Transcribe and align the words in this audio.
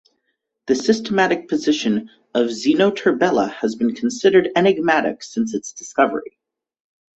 The 0.65 0.73
systematic 0.73 1.47
position 1.47 2.09
of 2.33 2.47
"Xenoturbella" 2.47 3.51
has 3.53 3.75
been 3.75 3.93
considered 3.93 4.49
enigmatic 4.55 5.21
since 5.21 5.53
its 5.53 5.73
discovery. 5.73 6.39